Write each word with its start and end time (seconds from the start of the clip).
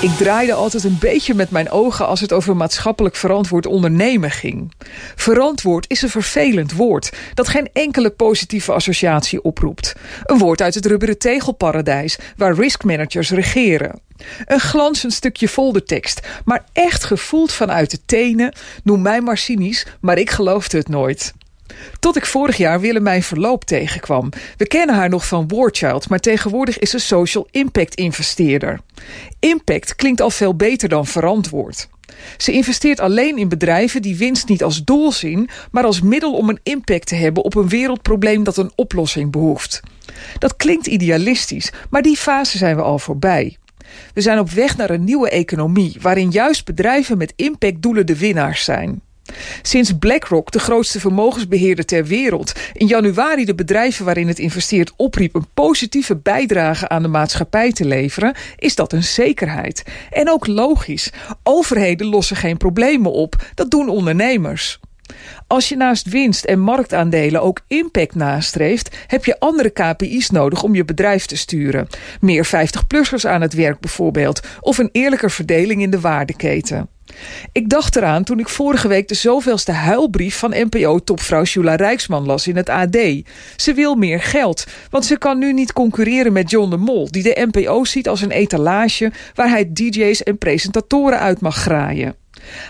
Ik 0.00 0.10
draaide 0.10 0.52
altijd 0.52 0.84
een 0.84 0.98
beetje 1.00 1.34
met 1.34 1.50
mijn 1.50 1.70
ogen 1.70 2.06
als 2.06 2.20
het 2.20 2.32
over 2.32 2.56
maatschappelijk 2.56 3.16
verantwoord 3.16 3.66
ondernemen 3.66 4.30
ging. 4.30 4.72
Verantwoord 5.16 5.84
is 5.88 6.02
een 6.02 6.08
vervelend 6.08 6.72
woord 6.72 7.12
dat 7.34 7.48
geen 7.48 7.68
enkele 7.72 8.10
positieve 8.10 8.72
associatie 8.72 9.42
oproept. 9.42 9.94
Een 10.24 10.38
woord 10.38 10.62
uit 10.62 10.74
het 10.74 10.86
rubberen 10.86 11.18
tegelparadijs 11.18 12.18
waar 12.36 12.54
riskmanagers 12.54 13.30
regeren. 13.30 14.00
Een 14.44 14.60
glanzend 14.60 15.12
stukje 15.12 15.48
foldertekst, 15.48 16.20
maar 16.44 16.64
echt 16.72 17.04
gevoeld 17.04 17.52
vanuit 17.52 17.90
de 17.90 17.98
tenen. 18.06 18.54
Noem 18.82 19.02
mij 19.02 19.20
maar 19.20 19.38
cynisch, 19.38 19.86
maar 20.00 20.18
ik 20.18 20.30
geloofde 20.30 20.76
het 20.76 20.88
nooit. 20.88 21.34
Tot 21.98 22.16
ik 22.16 22.26
vorig 22.26 22.56
jaar 22.56 22.80
Willemijn 22.80 23.22
Verloop 23.22 23.64
tegenkwam. 23.64 24.28
We 24.56 24.66
kennen 24.66 24.96
haar 24.96 25.08
nog 25.08 25.26
van 25.26 25.48
Warchild, 25.48 26.08
maar 26.08 26.18
tegenwoordig 26.18 26.78
is 26.78 26.90
ze 26.90 26.98
social 26.98 27.48
impact 27.50 27.94
investeerder. 27.94 28.80
Impact 29.40 29.96
klinkt 29.96 30.20
al 30.20 30.30
veel 30.30 30.54
beter 30.54 30.88
dan 30.88 31.06
verantwoord. 31.06 31.88
Ze 32.36 32.52
investeert 32.52 33.00
alleen 33.00 33.36
in 33.36 33.48
bedrijven 33.48 34.02
die 34.02 34.16
winst 34.16 34.48
niet 34.48 34.62
als 34.62 34.84
doel 34.84 35.12
zien, 35.12 35.48
maar 35.70 35.84
als 35.84 36.00
middel 36.00 36.34
om 36.34 36.48
een 36.48 36.60
impact 36.62 37.06
te 37.06 37.14
hebben 37.14 37.44
op 37.44 37.54
een 37.54 37.68
wereldprobleem 37.68 38.44
dat 38.44 38.56
een 38.56 38.72
oplossing 38.74 39.30
behoeft. 39.30 39.80
Dat 40.38 40.56
klinkt 40.56 40.86
idealistisch, 40.86 41.72
maar 41.90 42.02
die 42.02 42.16
fase 42.16 42.58
zijn 42.58 42.76
we 42.76 42.82
al 42.82 42.98
voorbij. 42.98 43.56
We 44.14 44.20
zijn 44.20 44.38
op 44.38 44.50
weg 44.50 44.76
naar 44.76 44.90
een 44.90 45.04
nieuwe 45.04 45.30
economie 45.30 45.96
waarin 46.00 46.30
juist 46.30 46.64
bedrijven 46.64 47.18
met 47.18 47.32
impactdoelen 47.36 48.06
de 48.06 48.18
winnaars 48.18 48.64
zijn. 48.64 49.00
Sinds 49.62 49.92
BlackRock, 49.98 50.50
de 50.50 50.58
grootste 50.58 51.00
vermogensbeheerder 51.00 51.84
ter 51.84 52.04
wereld, 52.04 52.52
in 52.72 52.86
januari 52.86 53.44
de 53.44 53.54
bedrijven 53.54 54.04
waarin 54.04 54.28
het 54.28 54.38
investeert 54.38 54.92
opriep 54.96 55.34
een 55.34 55.46
positieve 55.54 56.16
bijdrage 56.16 56.88
aan 56.88 57.02
de 57.02 57.08
maatschappij 57.08 57.72
te 57.72 57.84
leveren, 57.84 58.34
is 58.56 58.74
dat 58.74 58.92
een 58.92 59.04
zekerheid. 59.04 59.82
En 60.10 60.30
ook 60.30 60.46
logisch. 60.46 61.12
Overheden 61.42 62.06
lossen 62.06 62.36
geen 62.36 62.56
problemen 62.56 63.12
op, 63.12 63.36
dat 63.54 63.70
doen 63.70 63.88
ondernemers. 63.88 64.80
Als 65.46 65.68
je 65.68 65.76
naast 65.76 66.08
winst 66.08 66.44
en 66.44 66.58
marktaandelen 66.58 67.42
ook 67.42 67.60
impact 67.66 68.14
nastreeft, 68.14 68.96
heb 69.06 69.24
je 69.24 69.40
andere 69.40 69.70
KPI's 69.70 70.30
nodig 70.30 70.62
om 70.62 70.74
je 70.74 70.84
bedrijf 70.84 71.26
te 71.26 71.36
sturen. 71.36 71.88
Meer 72.20 72.46
50-plussers 72.46 73.26
aan 73.26 73.40
het 73.40 73.54
werk 73.54 73.80
bijvoorbeeld, 73.80 74.40
of 74.60 74.78
een 74.78 74.88
eerlijker 74.92 75.30
verdeling 75.30 75.82
in 75.82 75.90
de 75.90 76.00
waardeketen. 76.00 76.88
Ik 77.52 77.68
dacht 77.68 77.96
eraan 77.96 78.24
toen 78.24 78.38
ik 78.38 78.48
vorige 78.48 78.88
week 78.88 79.08
de 79.08 79.14
zoveelste 79.14 79.72
huilbrief 79.72 80.38
van 80.38 80.54
NPO-topvrouw 80.56 81.44
Shula 81.44 81.74
Rijksman 81.74 82.26
las 82.26 82.46
in 82.46 82.56
het 82.56 82.68
AD. 82.68 82.98
Ze 83.56 83.72
wil 83.74 83.94
meer 83.94 84.20
geld, 84.20 84.66
want 84.90 85.04
ze 85.04 85.18
kan 85.18 85.38
nu 85.38 85.52
niet 85.52 85.72
concurreren 85.72 86.32
met 86.32 86.50
John 86.50 86.70
de 86.70 86.76
Mol, 86.76 87.10
die 87.10 87.22
de 87.22 87.48
NPO 87.52 87.84
ziet 87.84 88.08
als 88.08 88.20
een 88.20 88.30
etalage 88.30 89.12
waar 89.34 89.48
hij 89.48 89.72
DJ's 89.72 90.22
en 90.22 90.38
presentatoren 90.38 91.18
uit 91.18 91.40
mag 91.40 91.56
graaien. 91.56 92.16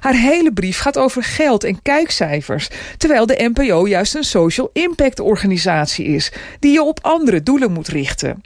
Haar 0.00 0.14
hele 0.14 0.52
brief 0.52 0.78
gaat 0.78 0.98
over 0.98 1.22
geld 1.22 1.64
en 1.64 1.82
kijkcijfers, 1.82 2.68
terwijl 2.96 3.26
de 3.26 3.50
NPO 3.54 3.86
juist 3.86 4.14
een 4.14 4.24
social 4.24 4.70
impact 4.72 5.20
organisatie 5.20 6.06
is, 6.06 6.32
die 6.58 6.72
je 6.72 6.82
op 6.82 6.98
andere 7.02 7.42
doelen 7.42 7.72
moet 7.72 7.88
richten. 7.88 8.40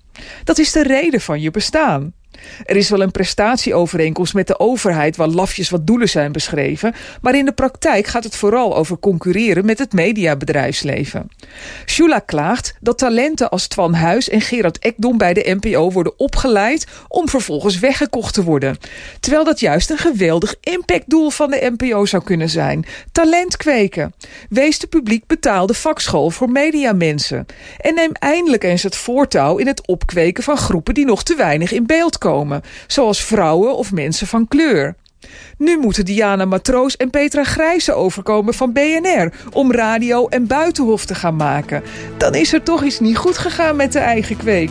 Dat 0.45 0.59
is 0.59 0.73
de 0.73 0.83
reden 0.83 1.21
van 1.21 1.41
je 1.41 1.51
bestaan. 1.51 2.13
Er 2.65 2.77
is 2.77 2.91
wel 2.91 3.03
een 3.03 3.11
prestatieovereenkomst 3.11 4.35
met 4.35 4.47
de 4.47 4.59
overheid 4.59 5.17
waar 5.17 5.29
lafjes 5.29 5.71
wat 5.71 5.87
doelen 5.87 6.09
zijn 6.09 6.33
beschreven, 6.33 6.95
maar 7.21 7.35
in 7.35 7.45
de 7.45 7.53
praktijk 7.53 8.07
gaat 8.07 8.25
het 8.25 8.37
vooral 8.37 8.77
over 8.77 8.99
concurreren 8.99 9.65
met 9.65 9.79
het 9.79 9.93
mediabedrijfsleven. 9.93 11.31
Shula 11.87 12.19
klaagt 12.19 12.75
dat 12.81 12.99
talenten 12.99 13.51
als 13.51 13.67
Twan 13.67 13.95
Huis 13.95 14.29
en 14.29 14.41
Gerard 14.41 14.79
Ekdom 14.79 15.19
bij 15.19 15.35
de 15.35 15.57
NPO 15.61 15.91
worden 15.91 16.19
opgeleid 16.19 16.87
om 17.09 17.29
vervolgens 17.29 17.79
weggekocht 17.79 18.35
te 18.35 18.43
worden. 18.43 18.77
Terwijl 19.21 19.45
dat 19.45 19.61
juist 19.61 19.91
een 19.91 19.99
geweldig 19.99 20.55
impactdoel 20.61 21.31
van 21.31 21.51
de 21.51 21.73
NPO 21.77 22.07
zou 22.07 22.23
kunnen 22.23 22.49
zijn. 22.49 22.85
Talent 23.13 23.57
kweken. 23.57 24.15
Wees 24.49 24.79
de 24.79 24.87
publiek 24.87 25.27
betaalde 25.27 25.75
vakschool 25.75 26.31
voor 26.31 26.51
mediamensen. 26.51 27.47
En 27.79 27.95
neem 27.95 28.13
eindelijk 28.13 28.65
eens 28.65 28.83
het 28.83 28.97
voortouw 28.97 29.57
in 29.57 29.67
het 29.67 29.87
opkweken 29.87 30.43
van 30.43 30.57
groepen 30.57 30.95
die 30.95 31.05
nog 31.05 31.23
te 31.23 31.35
weinig 31.37 31.73
in 31.73 31.87
beeld 31.87 32.19
komen, 32.19 32.30
zoals 32.87 33.25
vrouwen 33.25 33.77
of 33.77 33.93
mensen 33.93 34.27
van 34.27 34.49
kleur. 34.49 34.95
Nu 35.59 35.79
moeten 35.79 36.05
Diana 36.05 36.45
Matroos 36.45 36.97
en 36.97 37.11
Petra 37.11 37.45
Grijze 37.45 37.93
overkomen 37.93 38.55
van 38.55 38.73
BNR 38.73 39.33
om 39.53 39.73
radio 39.73 40.29
en 40.29 40.47
buitenhof 40.47 41.05
te 41.05 41.15
gaan 41.15 41.37
maken. 41.37 41.83
Dan 42.19 42.35
is 42.35 42.53
er 42.53 42.63
toch 42.63 42.85
iets 42.85 43.01
niet 43.01 43.17
goed 43.17 43.39
gegaan 43.39 43.77
met 43.77 43.93
de 43.93 43.99
eigen 43.99 44.37
kweek. 44.37 44.71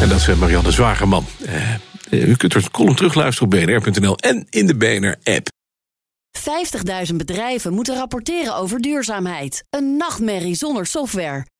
En 0.00 0.08
dat 0.08 0.18
is 0.18 0.34
Marianne 0.34 0.70
Zwagerman. 0.70 1.24
Uh, 2.10 2.28
u 2.28 2.36
kunt 2.36 2.54
er 2.54 2.70
column 2.70 2.96
terugluisteren 2.96 3.52
op 3.52 3.66
bnr.nl 3.66 4.16
en 4.16 4.46
in 4.50 4.66
de 4.66 4.76
BNR-app. 4.76 5.48
50.000 7.10 7.16
bedrijven 7.16 7.72
moeten 7.72 7.94
rapporteren 7.94 8.56
over 8.56 8.80
duurzaamheid. 8.80 9.64
Een 9.70 9.96
nachtmerrie 9.96 10.54
zonder 10.54 10.86
software. 10.86 11.46